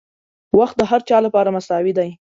•وخت 0.59 0.75
د 0.77 0.81
هر 0.91 1.01
چا 1.09 1.17
لپاره 1.25 1.53
مساوي 1.55 1.93
دی. 1.97 2.09